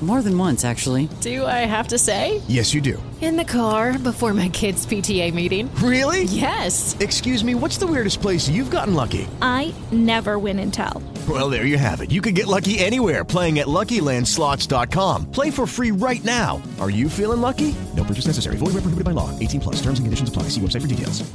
More 0.00 0.22
than 0.22 0.38
once, 0.38 0.64
actually. 0.64 1.10
Do 1.20 1.44
I 1.44 1.66
have 1.68 1.88
to 1.88 1.98
say? 1.98 2.40
Yes, 2.48 2.72
you 2.72 2.80
do. 2.80 3.02
In 3.20 3.36
the 3.36 3.44
car 3.44 3.98
before 3.98 4.32
my 4.32 4.48
kids' 4.48 4.86
PTA 4.86 5.34
meeting. 5.34 5.68
Really? 5.74 6.24
Yes. 6.24 6.96
Excuse 7.00 7.44
me, 7.44 7.54
what's 7.54 7.76
the 7.76 7.86
weirdest 7.86 8.22
place 8.22 8.48
you've 8.48 8.70
gotten 8.70 8.94
lucky? 8.94 9.28
I 9.42 9.74
never 9.92 10.38
win 10.38 10.58
and 10.58 10.72
tell. 10.72 11.02
Well, 11.28 11.50
there 11.50 11.66
you 11.66 11.76
have 11.76 12.00
it. 12.00 12.10
You 12.10 12.22
can 12.22 12.32
get 12.32 12.46
lucky 12.46 12.78
anywhere 12.78 13.24
playing 13.26 13.58
at 13.58 13.66
LuckyLandSlots.com. 13.66 15.30
Play 15.32 15.50
for 15.50 15.66
free 15.66 15.90
right 15.90 16.24
now. 16.24 16.62
Are 16.80 16.90
you 16.90 17.10
feeling 17.10 17.42
lucky? 17.42 17.74
No 17.94 18.02
purchase 18.02 18.26
necessary. 18.26 18.56
Void 18.56 18.72
where 18.72 18.80
prohibited 18.80 19.04
by 19.04 19.10
law. 19.10 19.28
18 19.38 19.60
plus. 19.60 19.76
Terms 19.82 19.98
and 19.98 20.06
conditions 20.06 20.30
apply. 20.30 20.44
See 20.44 20.62
website 20.62 20.80
for 20.80 20.88
details. 20.88 21.30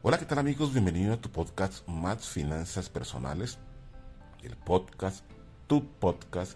Hola, 0.00 0.16
¿qué 0.16 0.24
tal 0.24 0.38
amigos? 0.38 0.72
Bienvenido 0.72 1.12
a 1.12 1.16
tu 1.16 1.28
podcast 1.28 1.86
Más 1.88 2.28
Finanzas 2.28 2.88
Personales, 2.88 3.58
el 4.42 4.56
podcast, 4.56 5.24
tu 5.66 5.86
podcast, 5.86 6.52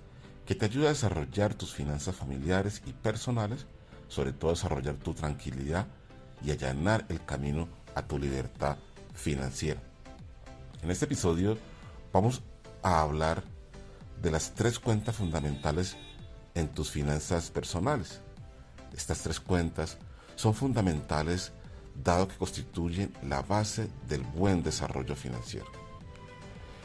que 0.46 0.54
te 0.54 0.66
ayuda 0.66 0.86
a 0.86 0.92
desarrollar 0.92 1.54
tus 1.54 1.74
finanzas 1.74 2.16
familiares 2.16 2.82
y 2.86 2.92
personales, 2.92 3.66
sobre 4.08 4.32
todo 4.32 4.50
desarrollar 4.50 4.96
tu 4.96 5.14
tranquilidad 5.14 5.86
y 6.44 6.50
allanar 6.50 7.06
el 7.08 7.24
camino 7.24 7.68
a 7.94 8.02
tu 8.02 8.18
libertad 8.18 8.76
financiera. 9.14 9.80
En 10.82 10.90
este 10.90 11.04
episodio 11.04 11.56
vamos 12.12 12.42
a 12.82 13.00
hablar 13.00 13.42
de 14.20 14.30
las 14.30 14.54
tres 14.54 14.78
cuentas 14.78 15.16
fundamentales 15.16 15.96
en 16.54 16.68
tus 16.68 16.90
finanzas 16.90 17.50
personales. 17.50 18.20
Estas 18.94 19.22
tres 19.22 19.40
cuentas 19.40 19.98
son 20.36 20.54
fundamentales 20.54 21.52
dado 22.02 22.28
que 22.28 22.36
constituyen 22.36 23.12
la 23.22 23.42
base 23.42 23.88
del 24.08 24.22
buen 24.22 24.62
desarrollo 24.62 25.14
financiero. 25.14 25.81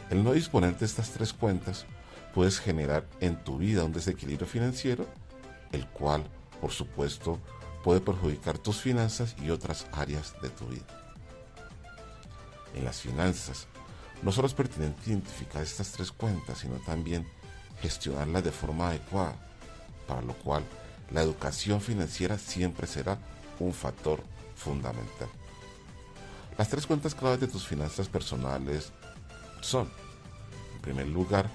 El 0.09 0.23
no 0.23 0.31
disponer 0.31 0.77
de 0.77 0.86
estas 0.86 1.11
tres 1.11 1.33
cuentas 1.33 1.86
puedes 2.33 2.59
generar 2.59 3.05
en 3.19 3.36
tu 3.44 3.58
vida 3.58 3.83
un 3.83 3.91
desequilibrio 3.91 4.47
financiero, 4.47 5.05
el 5.72 5.86
cual, 5.88 6.23
por 6.61 6.72
supuesto, 6.72 7.39
puede 7.83 8.00
perjudicar 8.00 8.58
tus 8.58 8.81
finanzas 8.81 9.35
y 9.41 9.50
otras 9.50 9.85
áreas 9.91 10.33
de 10.41 10.50
tu 10.50 10.67
vida. 10.67 10.85
En 12.73 12.85
las 12.85 13.01
finanzas, 13.01 13.67
no 14.23 14.31
solo 14.31 14.47
es 14.47 14.53
pertinente 14.53 15.09
identificar 15.09 15.62
estas 15.62 15.91
tres 15.91 16.12
cuentas, 16.12 16.59
sino 16.59 16.75
también 16.85 17.28
gestionarlas 17.81 18.44
de 18.44 18.51
forma 18.51 18.90
adecuada, 18.90 19.35
para 20.07 20.22
lo 20.22 20.34
cual 20.34 20.63
la 21.12 21.22
educación 21.22 21.81
financiera 21.81 22.38
siempre 22.38 22.88
será 22.88 23.17
un 23.59 23.73
factor 23.73 24.22
fundamental. 24.56 25.28
Las 26.57 26.69
tres 26.69 26.88
cuentas 26.88 27.13
claves 27.13 27.40
de 27.40 27.47
tus 27.47 27.67
finanzas 27.67 28.07
personales 28.07 28.91
son, 29.62 29.90
en 30.75 30.81
primer 30.81 31.07
lugar, 31.07 31.50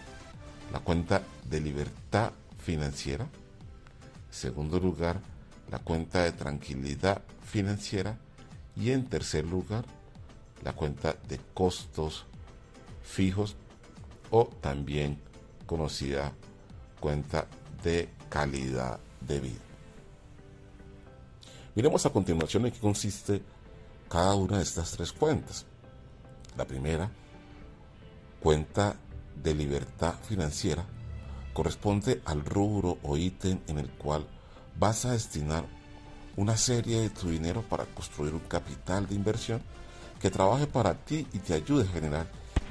la 0.73 0.81
cuenta 0.81 1.23
de 1.49 1.61
libertad 1.61 2.33
financiera, 2.59 3.25
en 3.25 3.31
segundo 4.31 4.79
lugar, 4.79 5.21
la 5.71 5.79
cuenta 5.79 6.23
de 6.23 6.33
tranquilidad 6.33 7.23
financiera 7.45 8.19
y 8.77 8.91
en 8.91 9.07
tercer 9.07 9.45
lugar, 9.45 9.85
la 10.63 10.73
cuenta 10.73 11.17
de 11.29 11.41
costos 11.55 12.27
fijos 13.03 13.57
o 14.31 14.47
también 14.61 15.19
conocida 15.67 16.33
cuenta 17.01 17.47
de 17.83 18.09
calidad 18.29 19.01
de 19.21 19.41
vida. 19.41 19.61
Miremos 21.75 22.05
a 22.07 22.11
continuación 22.11 22.67
en 22.67 22.73
qué 22.73 22.79
consiste 22.79 23.43
cada 24.09 24.35
una 24.35 24.59
de 24.59 24.63
estas 24.63 24.91
tres 24.93 25.13
cuentas. 25.13 25.65
La 26.57 26.67
primera, 26.67 27.11
cuenta 28.43 28.97
de 29.41 29.55
libertad 29.55 30.15
financiera, 30.29 30.85
corresponde 31.53 32.21
al 32.25 32.45
rubro 32.45 32.99
o 33.03 33.17
ítem 33.17 33.61
en 33.69 33.79
el 33.79 33.89
cual 33.91 34.27
vas 34.77 35.05
a 35.05 35.13
destinar 35.13 35.65
una 36.37 36.57
serie 36.57 37.01
de 37.01 37.11
tu 37.11 37.29
dinero 37.29 37.63
para 37.63 37.85
construir 37.85 38.35
un 38.35 38.41
capital 38.41 39.07
de 39.07 39.15
inversión 39.15 39.63
que 40.21 40.31
trabaje 40.31 40.67
para 40.67 40.95
ti 40.95 41.27
y 41.33 41.39
te 41.39 41.55
ayude 41.55 41.85
a 41.85 41.93
generar 41.93 42.27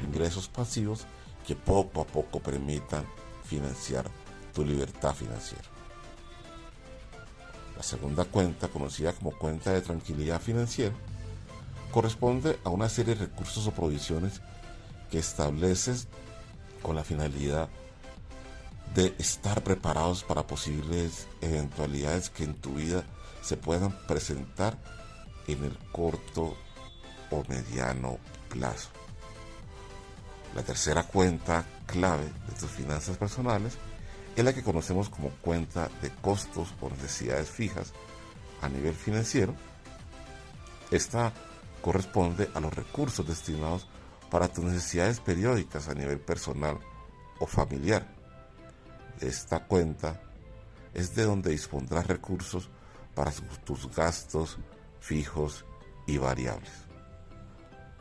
ingresos 0.05 0.49
pasivos 0.49 1.05
que 1.47 1.55
poco 1.55 2.01
a 2.01 2.05
poco 2.05 2.39
permitan 2.41 3.05
financiar 3.45 4.05
tu 4.53 4.65
libertad 4.65 5.15
financiera. 5.15 5.63
La 7.77 7.83
segunda 7.83 8.25
cuenta, 8.25 8.67
conocida 8.67 9.13
como 9.13 9.31
cuenta 9.31 9.71
de 9.71 9.81
tranquilidad 9.81 10.41
financiera, 10.41 10.93
corresponde 11.91 12.59
a 12.65 12.69
una 12.69 12.89
serie 12.89 13.15
de 13.15 13.25
recursos 13.25 13.65
o 13.67 13.71
provisiones 13.71 14.41
que 15.11 15.19
estableces 15.19 16.07
con 16.81 16.95
la 16.95 17.03
finalidad 17.03 17.69
de 18.95 19.13
estar 19.19 19.63
preparados 19.63 20.23
para 20.23 20.47
posibles 20.47 21.27
eventualidades 21.41 22.29
que 22.29 22.43
en 22.43 22.55
tu 22.55 22.75
vida 22.75 23.03
se 23.41 23.57
puedan 23.57 23.91
presentar 24.07 24.77
en 25.47 25.63
el 25.63 25.77
corto 25.91 26.57
o 27.29 27.43
mediano 27.47 28.17
plazo. 28.49 28.89
La 30.55 30.63
tercera 30.63 31.03
cuenta 31.03 31.65
clave 31.85 32.25
de 32.25 32.53
tus 32.59 32.69
finanzas 32.71 33.17
personales 33.17 33.77
es 34.35 34.43
la 34.43 34.53
que 34.53 34.63
conocemos 34.63 35.09
como 35.09 35.29
cuenta 35.41 35.89
de 36.01 36.09
costos 36.09 36.73
o 36.81 36.89
necesidades 36.89 37.49
fijas 37.49 37.93
a 38.61 38.69
nivel 38.69 38.93
financiero. 38.93 39.55
Esta 40.89 41.33
corresponde 41.81 42.49
a 42.53 42.59
los 42.59 42.73
recursos 42.73 43.27
destinados 43.27 43.87
para 44.31 44.47
tus 44.47 44.63
necesidades 44.63 45.19
periódicas 45.19 45.89
a 45.89 45.93
nivel 45.93 46.19
personal 46.19 46.79
o 47.39 47.45
familiar. 47.45 48.07
Esta 49.19 49.67
cuenta 49.67 50.21
es 50.93 51.13
de 51.13 51.23
donde 51.23 51.51
dispondrás 51.51 52.07
recursos 52.07 52.69
para 53.13 53.31
tus 53.65 53.93
gastos 53.93 54.57
fijos 55.01 55.65
y 56.07 56.17
variables. 56.17 56.71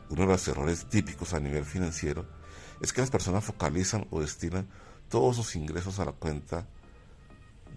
Uno 0.09 0.23
de 0.23 0.29
los 0.29 0.49
errores 0.49 0.89
típicos 0.89 1.35
a 1.35 1.41
nivel 1.41 1.65
financiero 1.65 2.27
es 2.81 2.93
que 2.93 3.01
las 3.01 3.11
personas 3.11 3.45
focalizan 3.45 4.07
o 4.11 4.21
destinan 4.21 4.69
todos 5.09 5.35
sus 5.35 5.57
ingresos 5.57 5.99
a 5.99 6.05
la 6.05 6.13
cuenta 6.13 6.69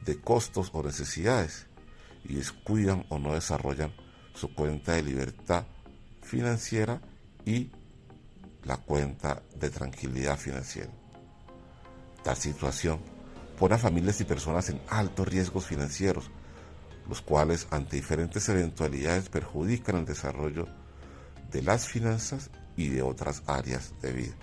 de 0.05 0.21
costos 0.21 0.69
o 0.73 0.83
necesidades 0.83 1.65
y 2.23 2.35
descuidan 2.35 3.05
o 3.09 3.17
no 3.17 3.33
desarrollan 3.33 3.93
su 4.35 4.53
cuenta 4.53 4.93
de 4.93 5.03
libertad 5.03 5.65
financiera 6.21 7.01
y 7.45 7.71
la 8.65 8.77
cuenta 8.77 9.41
de 9.55 9.69
tranquilidad 9.69 10.37
financiera. 10.37 10.91
Tal 12.23 12.37
situación 12.37 12.99
pone 13.59 13.75
a 13.75 13.77
familias 13.77 14.21
y 14.21 14.25
personas 14.25 14.69
en 14.69 14.81
altos 14.89 15.27
riesgos 15.27 15.65
financieros, 15.65 16.31
los 17.07 17.21
cuales 17.21 17.67
ante 17.71 17.97
diferentes 17.97 18.47
eventualidades 18.49 19.29
perjudican 19.29 19.97
el 19.97 20.05
desarrollo 20.05 20.67
de 21.51 21.61
las 21.61 21.87
finanzas 21.87 22.49
y 22.77 22.87
de 22.87 23.01
otras 23.01 23.43
áreas 23.45 23.93
de 24.01 24.13
vida. 24.13 24.33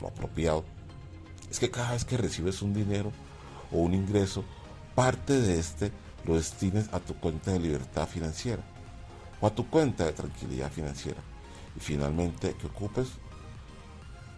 Lo 0.00 0.08
apropiado 0.08 0.64
es 1.50 1.58
que 1.58 1.70
cada 1.70 1.92
vez 1.92 2.04
que 2.04 2.16
recibes 2.16 2.62
un 2.62 2.74
dinero 2.74 3.10
o 3.72 3.78
un 3.78 3.94
ingreso, 3.94 4.44
parte 4.94 5.40
de 5.40 5.58
este 5.58 5.90
lo 6.24 6.36
destines 6.36 6.92
a 6.92 7.00
tu 7.00 7.14
cuenta 7.14 7.52
de 7.52 7.60
libertad 7.60 8.08
financiera 8.08 8.62
o 9.40 9.46
a 9.46 9.54
tu 9.54 9.68
cuenta 9.68 10.04
de 10.04 10.12
tranquilidad 10.12 10.70
financiera. 10.70 11.20
Y 11.76 11.80
finalmente 11.80 12.54
que 12.54 12.66
ocupes 12.66 13.08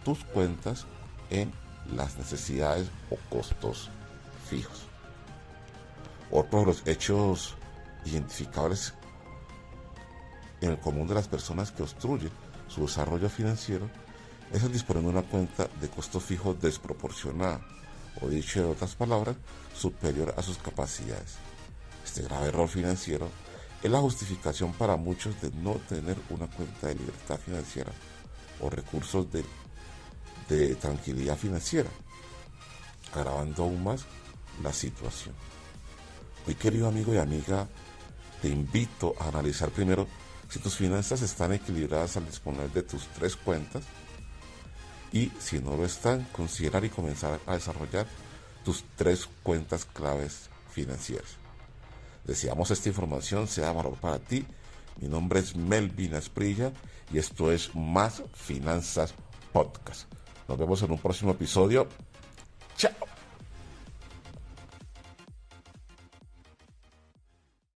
tus 0.03 0.23
cuentas 0.25 0.85
en 1.29 1.51
las 1.93 2.17
necesidades 2.17 2.87
o 3.09 3.17
costos 3.29 3.89
fijos. 4.49 4.87
Otro 6.31 6.59
de 6.59 6.65
los 6.65 6.87
hechos 6.87 7.55
identificables 8.05 8.93
en 10.61 10.71
el 10.71 10.79
común 10.79 11.07
de 11.07 11.15
las 11.15 11.27
personas 11.27 11.71
que 11.71 11.83
obstruyen 11.83 12.31
su 12.67 12.81
desarrollo 12.81 13.29
financiero 13.29 13.89
es 14.51 14.63
el 14.63 14.71
disponer 14.71 15.03
de 15.03 15.09
una 15.09 15.23
cuenta 15.23 15.67
de 15.81 15.89
costo 15.89 16.19
fijo 16.19 16.53
desproporcionada, 16.53 17.61
o 18.21 18.27
dicho 18.27 18.61
de 18.61 18.71
otras 18.71 18.95
palabras, 18.95 19.35
superior 19.75 20.33
a 20.37 20.41
sus 20.41 20.57
capacidades. 20.57 21.35
Este 22.03 22.23
grave 22.23 22.47
error 22.47 22.67
financiero 22.67 23.29
es 23.81 23.91
la 23.91 23.99
justificación 23.99 24.73
para 24.73 24.95
muchos 24.95 25.39
de 25.41 25.51
no 25.51 25.73
tener 25.73 26.17
una 26.29 26.47
cuenta 26.47 26.87
de 26.87 26.95
libertad 26.95 27.39
financiera 27.39 27.91
o 28.59 28.69
recursos 28.69 29.31
de, 29.31 29.43
de 30.49 30.75
tranquilidad 30.75 31.37
financiera, 31.37 31.89
agravando 33.13 33.63
aún 33.63 33.83
más 33.83 34.05
la 34.63 34.73
situación. 34.73 35.35
Hoy, 36.47 36.55
querido 36.55 36.87
amigo 36.87 37.13
y 37.13 37.17
amiga, 37.17 37.67
te 38.41 38.49
invito 38.49 39.15
a 39.19 39.27
analizar 39.27 39.69
primero 39.69 40.07
si 40.49 40.59
tus 40.59 40.75
finanzas 40.75 41.21
están 41.21 41.53
equilibradas 41.53 42.17
al 42.17 42.25
disponer 42.25 42.71
de 42.71 42.83
tus 42.83 43.07
tres 43.07 43.35
cuentas 43.35 43.83
y 45.11 45.31
si 45.39 45.59
no 45.59 45.75
lo 45.75 45.85
están, 45.85 46.23
considerar 46.31 46.83
y 46.85 46.89
comenzar 46.89 47.39
a 47.45 47.53
desarrollar 47.53 48.07
tus 48.63 48.83
tres 48.95 49.27
cuentas 49.43 49.85
claves 49.85 50.49
financieras. 50.71 51.46
Deseamos 52.27 52.69
esta 52.71 52.89
información 52.89 53.47
sea 53.47 53.71
valor 53.71 53.95
para 53.95 54.19
ti. 54.19 54.45
Mi 54.99 55.07
nombre 55.07 55.39
es 55.39 55.55
Melvin 55.55 56.13
Asprilla 56.13 56.73
y 57.11 57.19
esto 57.19 57.51
es 57.51 57.73
Más 57.73 58.21
Finanzas 58.33 59.15
Podcast. 59.53 60.11
Nos 60.49 60.57
vemos 60.57 60.81
en 60.83 60.91
un 60.91 60.97
próximo 60.97 61.31
episodio. 61.31 61.87
Chao. 62.75 62.91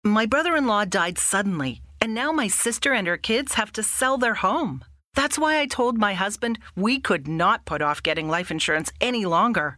My 0.04 0.26
brother 0.26 0.56
in 0.56 0.66
law 0.66 0.86
died 0.86 1.20
suddenly, 1.20 1.82
and 2.02 2.16
now 2.16 2.32
my 2.32 2.48
sister 2.48 2.92
and 2.94 3.08
her 3.08 3.18
kids 3.18 3.54
have 3.54 3.72
to 3.74 3.84
sell 3.84 4.18
their 4.18 4.36
home. 4.36 4.84
That's 5.14 5.38
why 5.38 5.60
I 5.60 5.68
told 5.68 5.98
my 5.98 6.16
husband 6.16 6.58
we 6.76 7.00
could 7.00 7.28
not 7.28 7.66
put 7.66 7.82
off 7.82 8.02
getting 8.02 8.28
life 8.28 8.50
insurance 8.50 8.92
any 9.00 9.26
longer. 9.26 9.78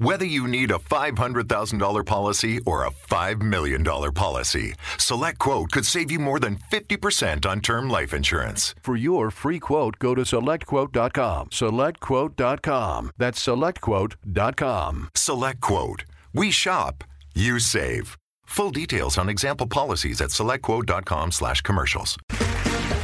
Whether 0.00 0.24
you 0.24 0.46
need 0.46 0.70
a 0.70 0.78
$500,000 0.78 2.06
policy 2.06 2.60
or 2.64 2.84
a 2.84 2.90
$5 2.92 3.42
million 3.42 3.82
policy, 3.82 4.74
Select 4.96 5.40
Quote 5.40 5.72
could 5.72 5.84
save 5.84 6.12
you 6.12 6.20
more 6.20 6.38
than 6.38 6.58
50% 6.70 7.44
on 7.44 7.60
term 7.60 7.90
life 7.90 8.14
insurance. 8.14 8.76
For 8.80 8.94
your 8.94 9.32
free 9.32 9.58
quote, 9.58 9.98
go 9.98 10.14
to 10.14 10.22
selectquote.com. 10.22 11.48
Selectquote.com. 11.48 13.10
That's 13.18 13.44
selectquote.com. 13.44 15.08
Select 15.16 15.60
Quote. 15.60 16.04
We 16.32 16.52
shop, 16.52 17.02
you 17.34 17.58
save. 17.58 18.16
Full 18.46 18.70
details 18.70 19.18
on 19.18 19.28
example 19.28 19.66
policies 19.66 20.20
at 20.20 20.30
selectquote.com 20.30 21.32
slash 21.32 21.60
commercials. 21.62 22.16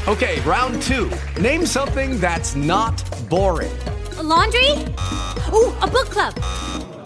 Okay, 0.06 0.40
round 0.42 0.80
two. 0.80 1.10
Name 1.40 1.66
something 1.66 2.20
that's 2.20 2.54
not 2.54 3.02
boring. 3.28 3.72
A 4.18 4.22
laundry? 4.22 4.70
Ooh, 5.52 5.74
a 5.82 5.88
book 5.88 6.08
club. 6.10 6.34